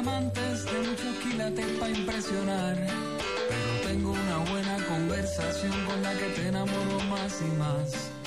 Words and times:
diamantes 0.00 0.64
de 0.64 0.78
muchos 0.88 1.16
quilates 1.22 1.66
para 1.78 1.92
impresionar. 1.92 2.76
Pero 3.48 3.88
tengo 3.88 4.12
una 4.12 4.50
buena 4.50 4.76
conversación 4.86 5.72
con 5.84 6.02
la 6.02 6.12
que 6.14 6.26
te 6.36 6.48
enamoro 6.48 7.00
más 7.10 7.40
y 7.40 7.58
más. 7.58 8.19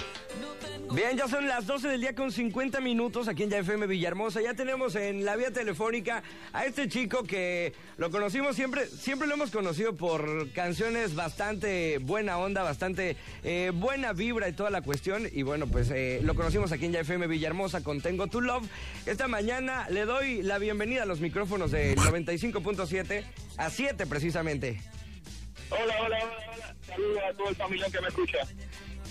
Bien, 0.94 1.18
ya 1.18 1.28
son 1.28 1.48
las 1.48 1.66
12 1.66 1.88
del 1.88 2.02
día 2.02 2.14
con 2.14 2.32
50 2.32 2.80
minutos 2.80 3.28
aquí 3.28 3.42
en 3.42 3.50
YFM 3.50 3.88
Villahermosa. 3.88 4.42
Ya 4.42 4.54
tenemos 4.54 4.96
en 4.96 5.26
la 5.26 5.36
vía 5.36 5.50
telefónica 5.50 6.22
a 6.52 6.66
este 6.66 6.88
chico 6.88 7.24
que 7.24 7.74
lo 7.98 8.12
conocimos 8.12 8.56
siempre, 8.56 8.86
siempre 8.86 9.28
lo 9.28 9.34
hemos 9.34 9.50
conocido 9.50 9.96
por 9.96 10.52
canciones 10.52 11.16
bastante 11.16 11.98
buena 11.98 12.38
onda, 12.38 12.62
bastante 12.62 13.18
eh, 13.44 13.72
buena 13.74 14.14
vibra 14.14 14.48
y 14.48 14.54
toda 14.54 14.70
la 14.70 14.84
cuestión. 14.84 15.28
Y 15.34 15.42
bueno, 15.42 15.66
pues 15.66 15.90
eh, 15.90 16.20
lo 16.22 16.36
conocimos 16.36 16.72
aquí 16.72 16.86
en 16.86 16.94
YFM 16.94 17.26
Villahermosa 17.26 17.82
con 17.82 18.00
Tengo 18.00 18.28
Tu 18.28 18.42
Love. 18.42 18.70
Esta 19.08 19.28
mañana 19.28 19.90
le 19.90 20.06
doy 20.06 20.44
la 20.44 20.60
bienvenida 20.60 21.04
a 21.04 21.06
los 21.08 21.22
micrófonos 21.22 21.72
de 21.72 21.96
95.7 21.96 23.24
a 23.58 23.70
7 23.72 24.06
precisamente. 24.06 24.80
Hola, 25.72 25.96
hola, 26.06 26.20
hola, 26.24 26.40
hola. 26.54 26.76
Saludos 26.86 27.20
a 27.28 27.34
todo 27.34 27.50
el 27.50 27.56
familia 27.56 27.88
que 27.92 28.00
me 28.00 28.10
escucha. 28.10 28.38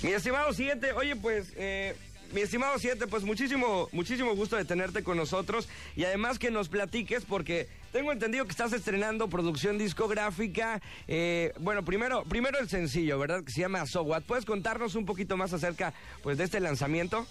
Mi 0.02 0.11
estimado 0.12 0.52
Siete, 0.52 0.92
oye 0.95 1.15
pues, 1.15 1.52
eh, 1.56 1.95
mi 2.33 2.41
estimado 2.41 2.77
Siete, 2.79 3.06
pues 3.06 3.23
muchísimo, 3.23 3.88
muchísimo 3.93 4.34
gusto 4.34 4.56
de 4.56 4.65
tenerte 4.65 5.05
con 5.05 5.16
nosotros 5.16 5.69
y 5.95 6.05
además 6.05 6.41
que 6.41 6.51
nos 6.51 6.69
platiques 6.69 7.24
porque 7.24 7.69
tengo 7.93 8.10
entendido 8.10 8.45
que 8.45 8.51
estás 8.51 8.73
estrenando 8.73 9.29
producción 9.29 9.79
discográfica. 9.79 10.80
Eh, 11.07 11.52
bueno, 11.60 11.84
primero, 11.84 12.24
primero 12.24 12.59
el 12.59 12.69
sencillo, 12.69 13.16
¿verdad? 13.16 13.45
Que 13.45 13.52
se 13.52 13.60
llama 13.60 13.87
So 13.87 14.02
What. 14.02 14.23
¿Puedes 14.23 14.45
contarnos 14.45 14.96
un 14.96 15.07
poquito 15.07 15.37
más 15.37 15.52
acerca 15.52 15.95
pues 16.24 16.37
de 16.37 16.45
este 16.45 16.59
lanzamiento? 16.59 17.24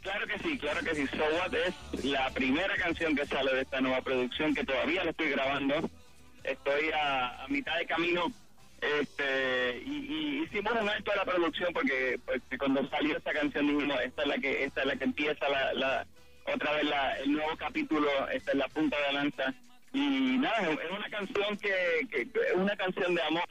Claro 0.00 0.26
que 0.26 0.38
sí, 0.38 0.56
claro 0.58 0.80
que 0.82 0.94
sí. 0.94 1.06
So 1.08 1.24
What 1.36 1.54
es 1.54 2.04
la 2.04 2.30
primera 2.30 2.74
canción 2.76 3.14
que 3.14 3.26
sale 3.26 3.54
de 3.54 3.60
esta 3.60 3.82
nueva 3.82 4.00
producción 4.00 4.54
que 4.54 4.64
todavía 4.64 5.04
la 5.04 5.10
estoy 5.10 5.28
grabando. 5.30 5.90
Estoy 6.44 6.90
a 6.94 7.46
mitad 7.48 7.76
de 7.76 7.86
camino 7.86 8.32
este 9.00 9.82
y, 9.86 9.90
y 9.90 10.42
hicimos 10.44 10.72
un 10.80 10.88
alto 10.88 11.12
a 11.12 11.16
la 11.16 11.24
producción 11.24 11.72
porque 11.72 12.18
pues, 12.24 12.40
cuando 12.58 12.88
salió 12.88 13.16
esta 13.16 13.32
canción 13.32 13.66
dijimos 13.66 13.98
esta 14.02 14.22
es 14.22 14.28
la 14.28 14.38
que 14.38 14.64
esta 14.64 14.80
es 14.82 14.86
la 14.86 14.96
que 14.96 15.04
empieza 15.04 15.48
la, 15.48 15.72
la 15.74 16.06
otra 16.52 16.72
vez 16.74 16.84
la, 16.84 17.18
el 17.18 17.32
nuevo 17.32 17.56
capítulo 17.56 18.08
esta 18.30 18.52
es 18.52 18.58
la 18.58 18.68
punta 18.68 18.96
de 19.06 19.12
lanza 19.12 19.54
y 19.92 20.36
nada 20.38 20.60
es 20.60 20.90
una 20.90 21.08
canción 21.08 21.56
que, 21.56 22.00
es 22.10 22.54
una 22.54 22.76
canción 22.76 23.14
de 23.14 23.22
amor 23.22 23.44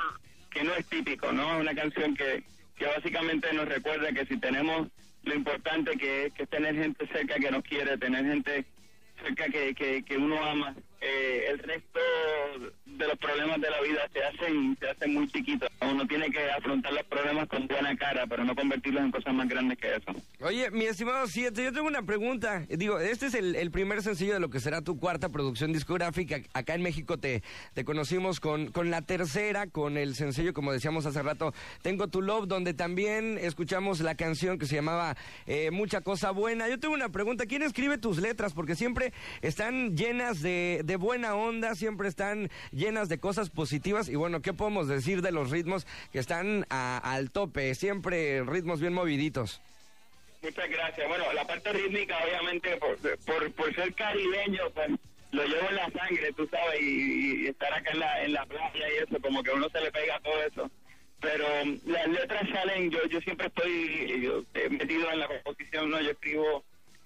que 0.52 0.64
no 0.64 0.74
es 0.76 0.86
típico 0.88 1.32
no 1.32 1.56
es 1.56 1.62
una 1.62 1.76
canción 1.76 2.16
que 2.16 2.44
que 2.76 2.86
básicamente 2.86 3.54
nos 3.54 3.68
recuerda 3.68 4.12
que 4.12 4.26
si 4.26 4.38
tenemos 4.38 4.88
lo 5.24 5.36
importante 5.36 5.98
que 5.98 6.26
es 6.26 6.34
que 6.34 6.48
tener 6.48 6.76
gente 6.76 7.08
cerca 7.08 7.36
que 7.36 7.52
nos 7.52 7.64
quiere 7.64 7.98
tener 7.98 8.26
gente 8.26 8.66
cerca 9.22 9.46
que, 9.46 10.04
que 10.04 10.18
uno 10.18 10.44
ama 10.44 10.76
eh, 11.06 11.48
el 11.50 11.60
resto 11.60 12.00
de 12.86 13.08
los 13.08 13.18
problemas 13.18 13.60
de 13.60 13.70
la 13.70 13.82
vida 13.82 14.08
se 14.14 14.24
hacen 14.24 14.78
se 14.80 14.90
hacen 14.90 15.14
muy 15.14 15.28
chiquitos. 15.28 15.70
Uno 15.82 16.08
tiene 16.08 16.30
que 16.32 16.50
afrontar 16.52 16.94
los 16.94 17.04
problemas 17.04 17.48
con 17.50 17.68
buena 17.68 17.96
cara, 17.98 18.26
pero 18.28 18.46
no 18.46 18.56
convertirlos 18.56 19.04
en 19.04 19.12
cosas 19.12 19.34
más 19.34 19.50
grandes 19.50 19.78
que 19.78 19.96
eso. 19.96 20.16
Oye, 20.40 20.72
mi 20.72 20.86
estimado 20.86 21.28
Siete, 21.28 21.64
yo 21.64 21.74
tengo 21.74 21.88
una 21.88 22.04
pregunta. 22.04 22.66
Digo, 22.70 23.00
este 23.00 23.26
es 23.26 23.34
el, 23.34 23.72
primer 23.72 24.02
sencillo 24.02 24.34
de 24.34 24.40
lo 24.40 24.50
que 24.50 24.60
será 24.60 24.82
tu 24.82 24.98
cuarta 24.98 25.30
producción 25.30 25.74
discográfica. 25.74 26.38
Acá 26.54 26.76
en 26.76 26.84
México 26.84 27.18
te, 27.18 27.44
te 27.74 27.84
conocimos 27.84 28.40
con, 28.40 28.72
con 28.72 28.90
la 28.90 29.02
tercera, 29.02 29.68
con 29.68 29.98
el 29.98 30.16
sencillo, 30.16 30.54
como 30.54 30.72
decíamos 30.72 31.06
hace 31.06 31.22
rato, 31.22 31.54
Tengo 31.82 32.08
Tu 32.08 32.22
Love, 32.22 32.48
donde 32.48 32.74
también 32.74 33.38
escuchamos 33.42 34.00
la 34.00 34.16
canción 34.16 34.58
que 34.58 34.68
se 34.68 34.76
llamaba 34.76 35.18
eh, 35.48 35.72
Mucha 35.72 36.02
Cosa 36.02 36.32
Buena. 36.32 36.70
Yo 36.70 36.80
tengo 36.80 36.94
una 36.94 37.10
pregunta, 37.10 37.46
¿quién 37.46 37.64
escribe 37.64 37.98
tus 37.98 38.20
letras? 38.20 38.54
Porque 38.54 38.76
siempre 38.76 39.12
están 39.42 39.98
llenas 39.98 40.42
de 40.42 40.93
buena 40.96 41.36
onda, 41.36 41.76
siempre 41.76 42.08
están 42.08 42.50
llenas 42.72 43.10
de 43.10 43.20
cosas 43.20 43.50
positivas. 43.50 44.10
Y 44.10 44.16
bueno, 44.16 44.42
¿qué 44.42 44.54
podemos 44.54 44.88
decir 44.88 45.22
de 45.22 45.32
los 45.32 45.50
ritmos 45.50 45.86
que 46.12 46.20
están 46.20 46.66
a- 46.70 46.98
al 46.98 47.32
tope? 47.32 47.74
Siempre 47.76 48.44
ritmos 48.44 48.80
bien 48.80 48.94
moviditos. 48.94 49.62
Muchas 50.42 50.70
gracias. 50.70 51.08
Bueno, 51.08 51.32
la 51.34 51.46
parte 51.46 51.72
rítmica, 51.72 52.18
obviamente, 52.24 52.78
por, 52.78 53.52
por, 53.54 53.76
ser 53.76 53.94
caribeño, 53.94 54.70
pues 54.74 54.90
lo 55.32 55.46
llevo 55.46 55.70
en 55.70 55.76
la 55.76 55.90
sangre, 55.92 56.34
tú 56.34 56.48
sabes, 56.52 56.82
y, 56.82 57.48
estar 57.48 57.74
acá 57.74 57.92
en 57.92 58.00
la, 58.00 58.24
en 58.24 58.34
la 58.34 58.46
playa 58.46 58.88
y 58.94 59.04
eso, 59.04 59.22
como 59.22 59.42
que 59.42 59.52
a 59.52 59.54
uno 59.54 59.70
se 59.70 59.80
le 59.82 59.92
pega 59.92 60.20
todo 60.20 60.44
eso. 60.44 60.72
Pero 61.22 61.46
um, 61.64 61.80
las 61.86 62.08
letras 62.10 62.44
salen, 62.52 62.92
yo 62.92 63.00
yo 63.08 63.22
siempre 63.22 63.48
estoy 63.48 64.22
yo, 64.22 64.44
eh, 64.54 64.68
metido 64.70 65.10
en 65.10 65.20
la 65.20 65.28
composición, 65.30 65.90
¿no? 65.90 66.02
Yo 66.02 66.12
escribo 66.12 66.66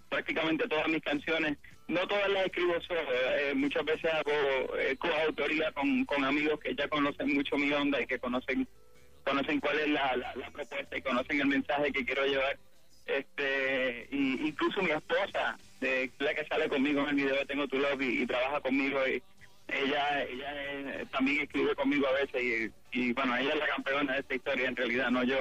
prácticamente 0.10 0.68
todas 0.68 0.88
mis 0.88 1.04
canciones. 1.04 1.58
No 1.88 2.06
todas 2.08 2.30
las 2.30 2.46
escribo 2.46 2.80
solo, 2.82 3.02
eh, 3.02 3.54
muchas 3.56 3.86
veces 3.86 4.12
hago 4.12 4.78
eh, 4.78 4.98
coautoría 4.98 5.72
con, 5.72 6.04
con 6.06 6.26
amigos 6.26 6.60
que 6.60 6.76
ya 6.76 6.88
conocen 6.90 7.34
mucho 7.34 7.58
mi 7.58 7.72
onda 7.72 8.02
y 8.02 8.08
que 8.08 8.20
conocen 8.20 8.68
conocen 9.24 9.60
cuál 9.60 9.80
es 9.80 9.90
la, 9.90 10.16
la, 10.16 10.36
la 10.36 10.50
propuesta 10.52 10.98
y 10.98 11.02
conocen 11.02 11.42
el 11.42 11.48
mensaje 11.48 11.92
que 11.92 12.06
quiero 12.06 12.26
llevar. 12.26 12.58
Este, 13.06 14.08
y 14.12 14.48
incluso 14.48 14.82
mi 14.82 14.92
esposa, 14.92 15.58
la 16.20 16.34
que 16.34 16.46
sale 16.50 16.68
conmigo 16.68 17.02
en 17.02 17.10
el 17.10 17.16
video 17.16 17.36
de 17.36 17.46
Tengo 17.46 17.68
Tu 17.68 17.78
Love 17.78 18.02
y, 18.02 18.26
trabaja 18.26 18.60
conmigo, 18.62 19.00
y 19.08 19.22
ella 19.68 20.24
ella 20.24 21.06
también 21.12 21.42
escribe 21.42 21.76
conmigo 21.76 22.08
a 22.08 22.14
veces 22.14 22.72
y, 22.92 23.14
bueno, 23.14 23.36
ella 23.38 23.54
es 23.54 23.60
la 23.60 23.68
campeona 23.68 24.14
de 24.14 24.20
esta 24.20 24.36
historia 24.36 24.68
en 24.68 24.76
realidad, 24.76 25.10
no 25.10 25.24
yo. 25.24 25.40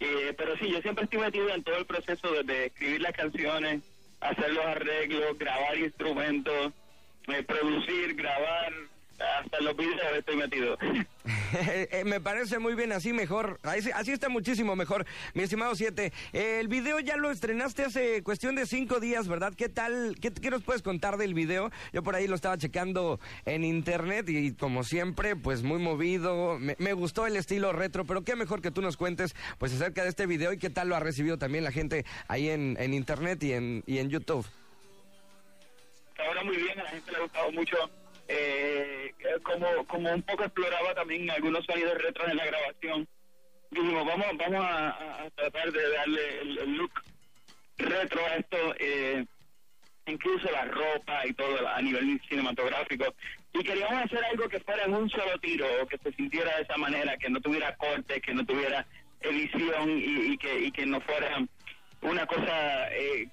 Eh, 0.00 0.34
pero 0.36 0.56
sí, 0.56 0.70
yo 0.70 0.80
siempre 0.80 1.04
estoy 1.04 1.20
metido 1.20 1.48
en 1.50 1.62
todo 1.62 1.76
el 1.76 1.86
proceso 1.86 2.32
de, 2.32 2.42
de 2.42 2.66
escribir 2.66 3.02
las 3.02 3.12
canciones, 3.12 3.82
hacer 4.20 4.52
los 4.52 4.64
arreglos, 4.64 5.38
grabar 5.38 5.78
instrumentos, 5.78 6.72
eh, 7.28 7.42
producir, 7.42 8.14
grabar, 8.14 8.72
hasta 9.20 9.60
los 9.60 9.76
videos 9.76 10.00
estoy 10.18 10.36
metido. 10.36 10.76
Eh, 11.52 12.04
Me 12.06 12.20
parece 12.20 12.58
muy 12.58 12.74
bien, 12.74 12.92
así 12.92 13.12
mejor. 13.12 13.58
Así, 13.62 13.90
así 13.92 14.12
está 14.12 14.28
muchísimo 14.28 14.76
mejor, 14.76 15.04
mi 15.34 15.42
estimado 15.42 15.74
Siete. 15.74 16.12
El 16.32 16.68
video 16.68 17.00
ya 17.00 17.16
lo 17.16 17.30
estrenaste 17.30 17.84
hace 17.84 18.22
cuestión 18.22 18.54
de 18.54 18.66
cinco 18.66 19.00
días, 19.00 19.28
¿verdad? 19.28 19.52
¿Qué 19.56 19.68
tal? 19.68 20.16
¿Qué, 20.20 20.32
qué 20.32 20.50
nos 20.50 20.62
puedes 20.62 20.82
contar 20.82 21.16
del 21.16 21.34
video? 21.34 21.70
Yo 21.92 22.02
por 22.02 22.14
ahí 22.14 22.26
lo 22.26 22.36
estaba 22.36 22.56
checando 22.56 23.20
en 23.44 23.64
internet 23.64 24.28
y 24.28 24.54
como 24.54 24.84
siempre, 24.84 25.36
pues 25.36 25.62
muy 25.62 25.78
movido. 25.80 26.58
Me, 26.58 26.76
me 26.78 26.92
gustó 26.92 27.26
el 27.26 27.36
estilo 27.36 27.72
retro, 27.72 28.04
pero 28.04 28.22
qué 28.22 28.36
mejor 28.36 28.62
que 28.62 28.70
tú 28.70 28.80
nos 28.80 28.96
cuentes 28.96 29.34
pues 29.58 29.72
acerca 29.74 30.02
de 30.04 30.08
este 30.10 30.26
video 30.26 30.52
y 30.52 30.58
qué 30.58 30.70
tal 30.70 30.88
lo 30.88 30.96
ha 30.96 31.00
recibido 31.00 31.36
también 31.36 31.64
la 31.64 31.72
gente 31.72 32.04
ahí 32.28 32.48
en, 32.48 32.76
en 32.80 32.94
internet 32.94 33.42
y 33.42 33.52
en, 33.52 33.82
y 33.86 33.98
en 33.98 34.08
YouTube. 34.08 34.46
Ahora 36.18 36.44
muy 36.44 36.56
bien, 36.56 36.78
a 36.78 36.84
la 36.84 36.90
gente 36.90 37.10
le 37.10 37.16
ha 37.18 37.20
gustado 37.20 37.52
mucho. 37.52 37.76
Eh, 38.32 39.12
como, 39.42 39.84
como 39.86 40.12
un 40.12 40.22
poco 40.22 40.44
exploraba 40.44 40.94
también 40.94 41.28
algunos 41.30 41.64
sonidos 41.64 41.98
retros 41.98 42.30
en 42.30 42.36
la 42.36 42.46
grabación. 42.46 43.08
Dijimos, 43.70 44.06
vamos, 44.06 44.26
vamos 44.38 44.64
a, 44.64 45.28
tratar 45.34 45.72
de 45.72 45.90
darle 45.90 46.40
el, 46.40 46.76
look 46.76 46.92
retro 47.78 48.24
a 48.24 48.36
esto, 48.36 48.74
eh, 48.78 49.24
incluso 50.06 50.48
la 50.52 50.64
ropa 50.66 51.26
y 51.26 51.32
todo 51.32 51.68
a 51.68 51.82
nivel 51.82 52.20
cinematográfico. 52.28 53.12
Y 53.52 53.64
queríamos 53.64 54.04
hacer 54.04 54.24
algo 54.24 54.48
que 54.48 54.60
fuera 54.60 54.84
en 54.84 54.94
un 54.94 55.10
solo 55.10 55.36
tiro, 55.40 55.66
o 55.82 55.86
que 55.86 55.98
se 55.98 56.12
sintiera 56.12 56.56
de 56.56 56.62
esa 56.62 56.76
manera, 56.76 57.16
que 57.16 57.30
no 57.30 57.40
tuviera 57.40 57.74
cortes, 57.76 58.22
que 58.22 58.34
no 58.34 58.46
tuviera 58.46 58.86
edición 59.22 59.90
y, 59.98 60.32
y 60.32 60.38
que, 60.38 60.60
y 60.60 60.70
que 60.70 60.86
no 60.86 61.00
fuera 61.00 61.36
una 62.02 62.26
cosa 62.26 62.92
eh, 62.92 63.28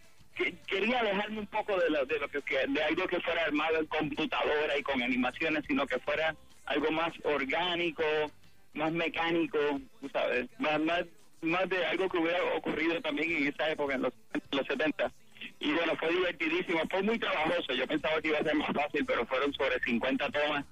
quería 0.67 0.99
alejarme 0.99 1.39
un 1.39 1.47
poco 1.47 1.77
de 1.79 1.89
lo, 1.89 2.05
de 2.05 2.19
lo 2.19 2.27
que- 2.29 2.41
de 2.67 2.83
algo 2.83 3.07
que 3.07 3.19
fuera 3.21 3.43
armado 3.43 3.77
en 3.79 3.85
computadora 3.87 4.77
y 4.77 4.83
con 4.83 5.01
animaciones 5.01 5.63
sino 5.67 5.85
que 5.87 5.99
fuera 5.99 6.35
algo 6.65 6.91
más 6.91 7.11
orgánico 7.23 8.03
más 8.73 8.91
mecánico 8.91 9.57
tú 10.01 10.09
sabes 10.09 10.47
más 10.59 10.79
más 10.81 11.03
más 11.41 11.69
de 11.69 11.85
algo 11.85 12.09
que 12.09 12.17
hubiera 12.17 12.44
ocurrido 12.56 13.00
también 13.01 13.31
en 13.31 13.47
esa 13.47 13.69
época 13.69 13.95
en 13.95 14.01
los, 14.03 14.13
en 14.33 14.41
los 14.57 14.67
70 14.67 15.12
y 15.59 15.71
bueno 15.73 15.95
fue 15.97 16.09
divertidísimo 16.09 16.81
fue 16.89 17.01
muy 17.03 17.17
trabajoso. 17.19 17.73
Yo 17.73 17.88
pensaba 17.88 18.21
que 18.21 18.27
iba 18.29 18.39
a 18.39 18.44
ser 18.44 18.56
más 18.56 18.71
fácil 18.73 19.06
pero 19.06 19.25
fueron 19.25 19.53
sobre 19.53 19.79
50 19.79 20.29
tomas 20.29 20.65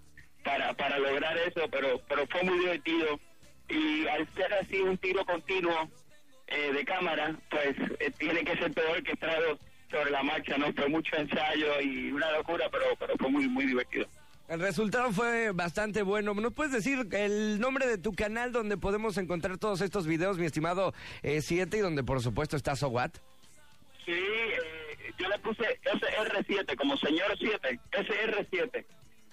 para 0.44 0.74
para 0.74 1.00
lograr 1.00 1.38
eso 1.38 1.68
pero 1.72 2.00
pero 2.08 2.26
fue 2.28 2.44
muy 2.44 2.60
divertido. 2.60 3.20
Y 3.68 4.06
al 4.08 4.28
ser 4.36 4.54
así 4.54 4.80
un 4.80 4.98
tiro 5.00 5.26
continuo 5.26 5.90
eh, 6.48 6.72
de 6.74 6.86
cámara, 6.86 7.36
pues 7.50 7.76
eh, 8.00 8.12
tiene 8.18 8.44
que 8.44 8.58
ser 8.58 8.74
todo 8.74 8.92
orquestado 8.92 9.58
sobre 9.90 10.12
la 10.12 10.24
marcha, 10.24 10.58
¿no? 10.58 10.72
Fue 10.74 10.88
mucho 10.90 11.16
ensayo 11.16 11.82
y 11.82 12.12
una 12.12 12.32
locura, 12.32 12.68
pero, 12.72 12.86
pero 13.00 13.16
fue 13.18 13.30
muy, 13.30 13.48
muy 13.48 13.66
divertido. 13.66 14.08
El 14.48 14.60
resultado 14.60 15.12
fue 15.12 15.52
bastante 15.52 16.04
bueno. 16.04 16.36
¿Nos 16.36 16.54
puedes 16.54 16.72
decir 16.72 17.08
el 17.14 17.60
nombre 17.60 17.88
de 17.88 17.98
tu 17.98 18.14
canal 18.14 18.52
donde 18.52 18.78
podemos 18.78 19.18
encontrar 19.18 19.58
todos 19.58 19.82
estos 19.82 20.06
videos, 20.06 20.38
mi 20.38 20.46
estimado 20.46 20.94
eh, 21.24 21.42
Siete, 21.42 21.78
y 21.78 21.80
donde 21.80 22.04
por 22.04 22.22
supuesto 22.22 22.56
está 22.56 22.76
So 22.76 22.90
What? 22.90 23.12
Sí, 24.06 24.12
eh, 24.12 25.14
yo 25.18 25.28
le 25.30 25.40
puse 25.40 25.64
SR7, 25.84 26.76
como 26.76 26.96
señor 26.98 27.36
7, 27.40 27.80
SR7. 27.92 28.86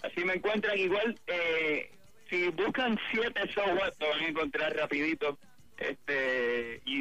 Así 0.02 0.24
me 0.24 0.34
encuentran 0.34 0.78
igual. 0.78 1.18
Eh, 1.26 1.90
si 2.30 2.48
buscan 2.48 2.98
7 3.12 3.40
software, 3.54 3.92
lo 4.00 4.08
van 4.08 4.20
a 4.20 4.28
encontrar 4.28 4.74
rapidito. 4.74 5.38
Este, 5.76 6.21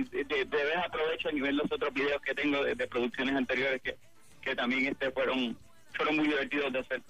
y 0.01 0.23
de, 0.23 0.23
de, 0.23 0.45
vez 0.45 0.77
aprovechan 0.85 1.37
y 1.37 1.41
ven 1.41 1.57
los 1.57 1.71
otros 1.71 1.93
videos 1.93 2.21
que 2.21 2.33
tengo 2.33 2.63
de, 2.63 2.75
de 2.75 2.87
producciones 2.87 3.35
anteriores 3.35 3.81
que, 3.81 3.97
que 4.41 4.55
también 4.55 4.87
este 4.87 5.11
fueron 5.11 5.57
fueron 5.93 6.15
muy 6.17 6.27
divertidos 6.27 6.73
de 6.73 6.79
hacer. 6.79 7.01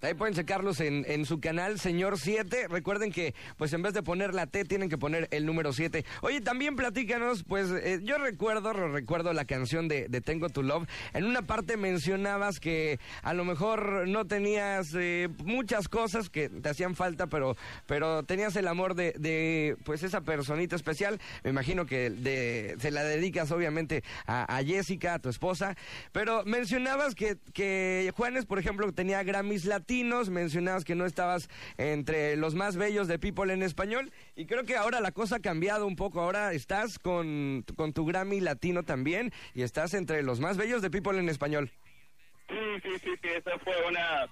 Ahí 0.00 0.14
pueden 0.14 0.32
checarlos 0.32 0.78
en, 0.78 1.04
en 1.08 1.26
su 1.26 1.40
canal, 1.40 1.80
Señor 1.80 2.20
7. 2.20 2.68
Recuerden 2.68 3.10
que, 3.10 3.34
pues 3.56 3.72
en 3.72 3.82
vez 3.82 3.94
de 3.94 4.04
poner 4.04 4.32
la 4.32 4.46
T, 4.46 4.64
tienen 4.64 4.88
que 4.88 4.96
poner 4.96 5.26
el 5.32 5.44
número 5.44 5.72
7. 5.72 6.04
Oye, 6.22 6.40
también 6.40 6.76
platícanos, 6.76 7.42
pues 7.42 7.68
eh, 7.72 7.98
yo 8.04 8.16
recuerdo, 8.18 8.72
recuerdo 8.72 9.32
la 9.32 9.44
canción 9.44 9.88
de, 9.88 10.06
de, 10.08 10.20
Tengo 10.20 10.50
tu 10.50 10.62
Love. 10.62 10.86
En 11.14 11.24
una 11.24 11.42
parte 11.42 11.76
mencionabas 11.76 12.60
que 12.60 13.00
a 13.22 13.34
lo 13.34 13.44
mejor 13.44 14.06
no 14.06 14.24
tenías 14.24 14.94
eh, 14.94 15.30
muchas 15.44 15.88
cosas 15.88 16.30
que 16.30 16.48
te 16.48 16.68
hacían 16.68 16.94
falta, 16.94 17.26
pero, 17.26 17.56
pero 17.86 18.22
tenías 18.22 18.54
el 18.54 18.68
amor 18.68 18.94
de, 18.94 19.14
de, 19.18 19.76
pues 19.84 20.04
esa 20.04 20.20
personita 20.20 20.76
especial. 20.76 21.20
Me 21.42 21.50
imagino 21.50 21.86
que 21.86 22.76
se 22.78 22.90
la 22.92 23.02
dedicas 23.02 23.50
obviamente 23.50 24.04
a, 24.26 24.58
a 24.58 24.62
Jessica, 24.62 25.14
a 25.14 25.18
tu 25.18 25.28
esposa. 25.28 25.76
Pero 26.12 26.44
mencionabas 26.44 27.16
que, 27.16 27.36
que 27.52 28.12
Juanes, 28.16 28.46
por 28.46 28.60
ejemplo, 28.60 28.92
tenía 28.92 29.24
Grammys 29.24 29.64
latinos 29.64 29.87
mencionabas 29.88 30.84
que 30.84 30.94
no 30.94 31.06
estabas 31.06 31.48
entre 31.78 32.36
los 32.36 32.54
más 32.54 32.76
bellos 32.76 33.08
de 33.08 33.18
People 33.18 33.52
en 33.52 33.62
español 33.62 34.12
y 34.36 34.44
creo 34.44 34.64
que 34.64 34.76
ahora 34.76 35.00
la 35.00 35.12
cosa 35.12 35.36
ha 35.36 35.40
cambiado 35.40 35.86
un 35.86 35.96
poco, 35.96 36.20
ahora 36.20 36.52
estás 36.52 36.98
con, 36.98 37.64
con 37.74 37.94
tu 37.94 38.04
Grammy 38.04 38.40
latino 38.40 38.82
también 38.82 39.32
y 39.54 39.62
estás 39.62 39.94
entre 39.94 40.22
los 40.22 40.40
más 40.40 40.58
bellos 40.58 40.82
de 40.82 40.90
People 40.90 41.18
en 41.18 41.28
español. 41.28 41.70
Sí, 42.48 42.56
sí, 42.82 42.90
sí, 43.02 43.10
sí, 43.22 43.28
eso 43.28 43.58
fue 43.64 43.74
una, 43.86 44.26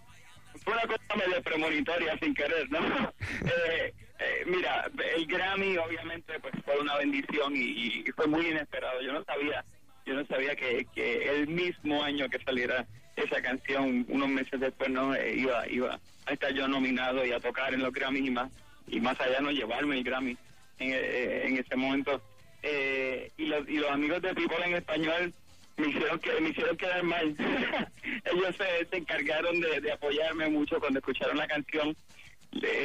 fue 0.62 0.74
una 0.74 0.82
cosa 0.82 1.16
medio 1.16 1.42
premonitoria 1.42 2.18
sin 2.18 2.34
querer, 2.34 2.70
¿no? 2.70 2.78
eh, 3.44 3.94
eh, 4.18 4.44
mira, 4.46 4.90
el 5.16 5.26
Grammy 5.26 5.78
obviamente 5.78 6.38
pues 6.40 6.54
fue 6.64 6.78
una 6.78 6.96
bendición 6.98 7.56
y, 7.56 8.02
y, 8.04 8.04
fue 8.14 8.26
muy 8.26 8.46
inesperado. 8.46 9.00
Yo 9.00 9.12
no 9.12 9.24
sabía, 9.24 9.64
yo 10.04 10.14
no 10.14 10.26
sabía 10.26 10.54
que, 10.54 10.86
que 10.94 11.30
el 11.30 11.48
mismo 11.48 12.02
año 12.02 12.28
que 12.28 12.42
saliera 12.44 12.86
esa 13.16 13.40
canción 13.40 14.04
unos 14.08 14.28
meses 14.28 14.60
después 14.60 14.90
no 14.90 15.14
eh, 15.14 15.34
iba 15.36 15.68
iba 15.68 15.98
a 16.26 16.32
estar 16.32 16.52
yo 16.52 16.68
nominado 16.68 17.24
y 17.24 17.32
a 17.32 17.40
tocar 17.40 17.72
en 17.72 17.82
los 17.82 17.92
Grammys 17.92 18.26
y 18.26 18.30
más 18.30 18.50
y 18.88 19.00
más 19.00 19.18
allá 19.20 19.40
no 19.40 19.50
llevarme 19.50 19.96
el 19.96 20.04
Grammy 20.04 20.36
en, 20.78 20.90
eh, 20.92 21.46
en 21.46 21.56
ese 21.56 21.74
momento. 21.76 22.22
Eh, 22.62 23.30
y 23.36 23.46
los 23.46 23.68
y 23.68 23.78
los 23.78 23.90
amigos 23.90 24.22
de 24.22 24.34
People 24.34 24.64
en 24.64 24.74
español 24.74 25.32
me 25.76 25.88
hicieron 25.88 26.18
que 26.18 26.40
me 26.40 26.50
hicieron 26.50 26.76
quedar 26.76 27.02
mal. 27.02 27.36
Ellos 28.32 28.56
se, 28.56 28.96
encargaron 28.96 29.60
de, 29.60 29.92
apoyarme 29.92 30.48
mucho 30.48 30.78
cuando 30.78 30.98
escucharon 30.98 31.36
la 31.36 31.46
canción. 31.46 31.96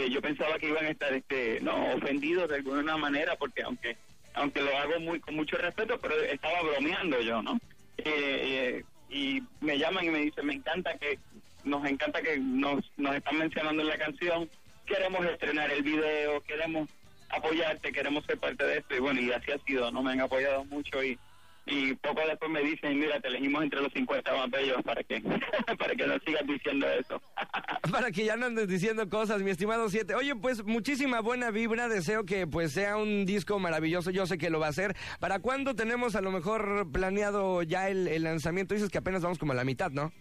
Yo 0.09 0.21
pensaba 0.21 0.59
que 0.59 0.67
iban 0.67 0.85
a 0.85 0.89
estar 0.89 1.13
este 1.13 1.61
no 1.61 1.93
ofendidos 1.93 2.49
de 2.49 2.55
alguna 2.55 2.97
manera 2.97 3.35
porque 3.37 3.63
aunque 3.63 3.95
aunque 4.33 4.61
lo 4.61 4.77
hago 4.77 4.99
muy 4.99 5.19
con 5.19 5.35
mucho 5.35 5.57
respeto 5.57 5.99
pero 5.99 6.15
estaba 6.23 6.61
bromeando 6.61 7.21
yo 7.21 7.41
no 7.41 7.59
eh, 7.97 8.83
y 9.11 9.43
me 9.59 9.77
llaman 9.77 10.05
y 10.05 10.09
me 10.09 10.19
dicen, 10.19 10.45
me 10.45 10.53
encanta 10.53 10.97
que, 10.97 11.19
nos 11.65 11.85
encanta 11.85 12.21
que 12.21 12.39
nos, 12.39 12.83
nos 12.97 13.15
están 13.15 13.37
mencionando 13.37 13.83
en 13.83 13.89
la 13.89 13.97
canción, 13.97 14.49
queremos 14.85 15.25
estrenar 15.25 15.69
el 15.69 15.83
video, 15.83 16.41
queremos 16.41 16.89
apoyarte, 17.29 17.91
queremos 17.91 18.25
ser 18.25 18.37
parte 18.39 18.65
de 18.65 18.77
esto, 18.77 18.95
y 18.95 18.99
bueno, 18.99 19.21
y 19.21 19.31
así 19.31 19.51
ha 19.51 19.59
sido, 19.59 19.91
¿no? 19.91 20.01
Me 20.01 20.13
han 20.13 20.21
apoyado 20.21 20.63
mucho 20.65 21.03
y 21.03 21.19
y 21.65 21.93
poco 21.95 22.21
después 22.27 22.51
me 22.51 22.61
dicen, 22.61 22.99
mira, 22.99 23.19
te 23.19 23.27
elegimos 23.27 23.63
entre 23.63 23.81
los 23.81 23.93
50 23.93 24.33
más 24.33 24.49
bellos 24.49 24.81
para 24.83 25.03
que, 25.03 25.21
para 25.77 25.95
que 25.95 26.07
no 26.07 26.17
sigas 26.25 26.45
diciendo 26.47 26.87
eso. 26.89 27.21
para 27.91 28.11
que 28.11 28.25
ya 28.25 28.35
no 28.35 28.47
andes 28.47 28.67
diciendo 28.67 29.07
cosas, 29.09 29.41
mi 29.43 29.51
estimado 29.51 29.87
7. 29.87 30.15
Oye, 30.15 30.35
pues 30.35 30.63
muchísima 30.63 31.21
buena 31.21 31.51
vibra, 31.51 31.87
deseo 31.87 32.25
que 32.25 32.47
pues 32.47 32.73
sea 32.73 32.97
un 32.97 33.25
disco 33.25 33.59
maravilloso, 33.59 34.09
yo 34.11 34.25
sé 34.25 34.37
que 34.37 34.49
lo 34.49 34.59
va 34.59 34.67
a 34.67 34.73
ser. 34.73 34.95
¿Para 35.19 35.39
cuándo 35.39 35.75
tenemos 35.75 36.15
a 36.15 36.21
lo 36.21 36.31
mejor 36.31 36.91
planeado 36.91 37.61
ya 37.61 37.89
el, 37.89 38.07
el 38.07 38.23
lanzamiento? 38.23 38.73
Dices 38.73 38.89
que 38.89 38.97
apenas 38.97 39.21
vamos 39.21 39.37
como 39.37 39.51
a 39.51 39.55
la 39.55 39.63
mitad, 39.63 39.91
¿no? 39.91 40.11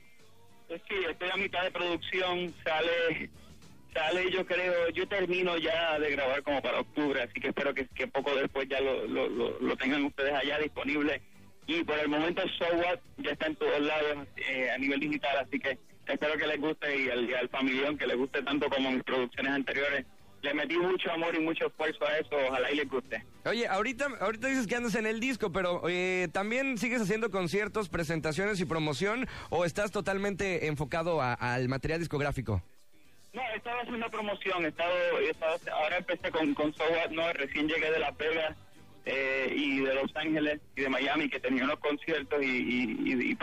Pues 0.68 0.82
sí, 0.88 0.94
estoy 1.08 1.30
a 1.30 1.36
mitad 1.36 1.62
de 1.64 1.70
producción, 1.70 2.54
sale 2.62 3.30
sale 3.92 4.30
yo 4.30 4.46
creo, 4.46 4.88
yo 4.90 5.08
termino 5.08 5.56
ya 5.56 5.98
de 5.98 6.12
grabar 6.12 6.44
como 6.44 6.62
para 6.62 6.78
octubre, 6.78 7.22
así 7.22 7.40
que 7.40 7.48
espero 7.48 7.74
que, 7.74 7.86
que 7.88 8.06
poco 8.06 8.36
después 8.36 8.68
ya 8.68 8.80
lo, 8.80 9.04
lo, 9.08 9.28
lo, 9.28 9.58
lo 9.58 9.76
tengan 9.76 10.04
ustedes 10.04 10.32
allá 10.32 10.58
disponible 10.58 11.20
y 11.66 11.84
por 11.84 11.98
el 11.98 12.08
momento 12.08 12.42
So 12.58 12.64
What 12.76 12.98
ya 13.18 13.32
está 13.32 13.46
en 13.46 13.56
todos 13.56 13.80
lados 13.80 14.26
eh, 14.36 14.70
a 14.70 14.78
nivel 14.78 15.00
digital, 15.00 15.38
así 15.38 15.58
que 15.58 15.78
espero 16.06 16.36
que 16.36 16.46
les 16.46 16.60
guste 16.60 17.04
y 17.04 17.08
al, 17.10 17.28
y 17.28 17.34
al 17.34 17.48
familión 17.48 17.96
que 17.96 18.06
les 18.06 18.16
guste 18.16 18.42
tanto 18.42 18.68
como 18.68 18.90
mis 18.90 19.02
producciones 19.04 19.52
anteriores. 19.52 20.06
Le 20.42 20.54
metí 20.54 20.78
mucho 20.78 21.12
amor 21.12 21.34
y 21.34 21.38
mucho 21.38 21.66
esfuerzo 21.66 22.06
a 22.06 22.16
eso, 22.16 22.30
ojalá 22.48 22.70
y 22.70 22.76
les 22.76 22.88
guste. 22.88 23.22
Oye, 23.44 23.68
ahorita, 23.68 24.08
ahorita 24.20 24.48
dices 24.48 24.66
que 24.66 24.74
andas 24.74 24.94
en 24.94 25.06
el 25.06 25.20
disco, 25.20 25.52
pero 25.52 25.82
eh, 25.86 26.28
¿también 26.32 26.78
sigues 26.78 27.02
haciendo 27.02 27.30
conciertos, 27.30 27.90
presentaciones 27.90 28.58
y 28.58 28.64
promoción 28.64 29.28
o 29.50 29.66
estás 29.66 29.92
totalmente 29.92 30.66
enfocado 30.66 31.20
al 31.20 31.68
material 31.68 32.00
discográfico? 32.00 32.62
No, 33.34 33.42
he 33.52 33.56
estado 33.58 33.80
haciendo 33.80 34.10
promoción, 34.10 34.64
he 34.64 34.68
estado, 34.68 35.18
he 35.20 35.30
estado 35.30 35.56
ahora 35.72 35.98
empecé 35.98 36.30
con, 36.30 36.54
con 36.54 36.74
So 36.74 36.84
What, 36.84 37.10
no, 37.10 37.32
recién 37.34 37.68
llegué 37.68 37.90
de 37.90 37.98
Las 37.98 38.16
Vegas 38.16 38.56
eh, 39.04 39.52
y 39.54 39.80
de 39.80 39.94
Los 39.94 40.14
Ángeles 40.14 40.60
y 40.76 40.82
de 40.82 40.88
Miami 40.88 41.28
que 41.28 41.40
tenía 41.40 41.64
unos 41.64 41.78
conciertos 41.78 42.42
y, 42.42 42.46
y, 42.46 43.12
y 43.12 43.36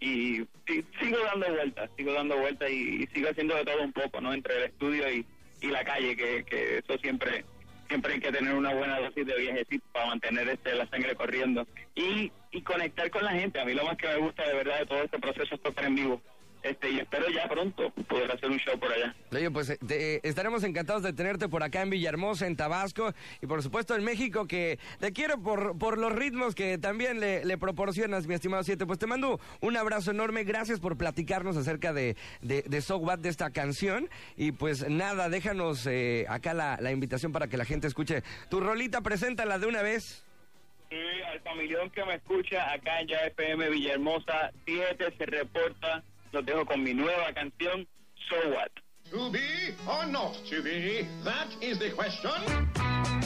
y, 0.00 0.42
y, 0.42 0.84
sigo 1.00 1.18
dando 1.24 1.52
vueltas, 1.52 1.90
sigo 1.96 2.12
dando 2.12 2.36
vueltas 2.36 2.70
y, 2.70 3.06
sigo 3.12 3.30
haciendo 3.30 3.56
de 3.56 3.64
todo 3.64 3.82
un 3.82 3.92
poco, 3.92 4.20
¿no? 4.20 4.32
Entre 4.32 4.56
el 4.56 4.64
estudio 4.64 5.04
y, 5.10 5.26
la 5.62 5.84
calle, 5.84 6.16
que, 6.16 6.44
que 6.44 6.78
eso 6.78 6.96
siempre 6.98 7.44
siempre 7.88 8.14
hay 8.14 8.20
que 8.20 8.30
tener 8.30 8.54
una 8.54 8.74
buena 8.74 9.00
dosis 9.00 9.26
de 9.26 9.36
viajecito 9.36 9.84
para 9.92 10.06
mantener 10.06 10.48
este 10.48 10.74
la 10.74 10.86
sangre 10.88 11.14
corriendo 11.14 11.66
y, 11.94 12.30
y 12.52 12.62
conectar 12.62 13.10
con 13.10 13.24
la 13.24 13.32
gente. 13.32 13.60
A 13.60 13.64
mí 13.64 13.74
lo 13.74 13.84
más 13.84 13.96
que 13.96 14.06
me 14.08 14.18
gusta 14.18 14.46
de 14.46 14.54
verdad 14.54 14.80
de 14.80 14.86
todo 14.86 15.02
este 15.02 15.18
proceso 15.18 15.54
es 15.54 15.62
tocar 15.62 15.86
en 15.86 15.94
vivo. 15.94 16.22
Este, 16.62 16.90
y 16.90 16.98
espero 16.98 17.28
ya 17.30 17.48
pronto 17.48 17.90
poder 18.08 18.32
hacer 18.32 18.50
un 18.50 18.58
show 18.58 18.78
por 18.78 18.92
allá. 18.92 19.14
Pues 19.52 19.78
te, 19.86 20.26
estaremos 20.28 20.64
encantados 20.64 21.02
de 21.02 21.12
tenerte 21.12 21.48
por 21.48 21.62
acá 21.62 21.82
en 21.82 21.90
Villahermosa, 21.90 22.46
en 22.46 22.56
Tabasco 22.56 23.14
y 23.40 23.46
por 23.46 23.62
supuesto 23.62 23.94
en 23.94 24.04
México, 24.04 24.46
que 24.46 24.78
te 24.98 25.12
quiero 25.12 25.40
por, 25.40 25.78
por 25.78 25.98
los 25.98 26.12
ritmos 26.12 26.54
que 26.54 26.76
también 26.78 27.20
le, 27.20 27.44
le 27.44 27.58
proporcionas, 27.58 28.26
mi 28.26 28.34
estimado 28.34 28.64
Siete. 28.64 28.86
Pues 28.86 28.98
te 28.98 29.06
mando 29.06 29.38
un 29.60 29.76
abrazo 29.76 30.10
enorme, 30.10 30.44
gracias 30.44 30.80
por 30.80 30.96
platicarnos 30.96 31.56
acerca 31.56 31.92
de, 31.92 32.16
de, 32.42 32.62
de 32.62 32.80
So 32.80 32.96
What, 32.96 33.20
de 33.20 33.28
esta 33.28 33.50
canción. 33.50 34.08
Y 34.36 34.52
pues 34.52 34.88
nada, 34.88 35.28
déjanos 35.28 35.86
eh, 35.86 36.26
acá 36.28 36.54
la, 36.54 36.78
la 36.80 36.90
invitación 36.90 37.32
para 37.32 37.46
que 37.48 37.56
la 37.56 37.64
gente 37.64 37.86
escuche 37.86 38.22
tu 38.50 38.60
rolita, 38.60 39.00
preséntala 39.00 39.58
de 39.58 39.66
una 39.66 39.82
vez. 39.82 40.24
Sí, 40.90 40.96
al 41.30 41.40
familión 41.40 41.90
que 41.90 42.04
me 42.04 42.14
escucha 42.14 42.72
acá 42.72 43.00
en 43.00 43.08
Ya 43.08 43.18
FM 43.26 43.68
Villahermosa 43.68 44.50
7 44.64 45.14
se 45.18 45.26
reporta 45.26 46.02
los 46.32 46.44
dejo 46.44 46.64
con 46.64 46.82
mi 46.82 46.94
nueva 46.94 47.32
canción, 47.32 47.86
So 48.28 48.50
What. 48.50 48.70
To 49.10 49.30
be 49.30 49.74
or 49.86 50.06
not 50.06 50.34
to 50.50 50.62
be, 50.62 51.06
that 51.24 51.48
is 51.62 51.78
the 51.78 51.90
question. 51.90 53.17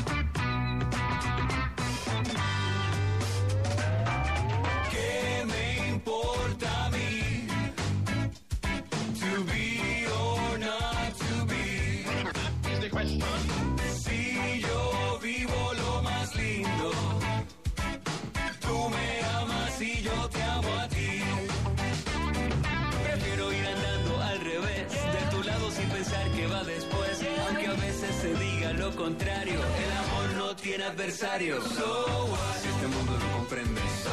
lo 28.83 28.91
contrario. 28.97 29.61
El 29.85 29.93
amor 30.03 30.29
no 30.37 30.57
tiene 30.57 30.85
adversarios. 30.85 31.63
So 31.65 32.27
what? 32.31 32.57
Si 32.61 32.69
este 32.69 32.87
mundo 32.89 33.13
no 33.23 33.39
comprende. 33.39 33.81
So 34.03 34.11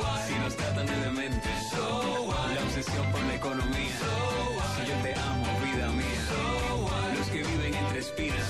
what? 0.00 0.20
Si 0.26 0.34
nos 0.42 0.54
tratan 0.56 0.86
de 0.86 0.96
dementes. 1.08 1.56
So 1.70 1.84
what? 2.28 2.54
La 2.54 2.62
obsesión 2.66 3.06
por 3.12 3.22
la 3.22 3.34
economía. 3.34 3.94
So 4.04 4.12
what? 4.56 4.70
Si 4.76 4.82
yo 4.90 4.96
te 5.04 5.12
amo, 5.28 5.46
vida 5.64 5.88
mía. 6.00 6.20
So 6.30 6.40
what? 6.84 7.18
Los 7.18 7.28
que 7.28 7.42
viven 7.50 7.74
entre 7.74 7.98
espinas. 8.00 8.48